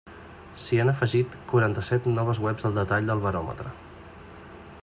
S'hi 0.61 0.79
han 0.83 0.89
afegit 0.93 1.35
quaranta-set 1.51 2.09
noves 2.15 2.43
webs 2.47 2.69
al 2.71 2.81
detall 2.81 3.11
del 3.13 3.25
baròmetre. 3.27 3.79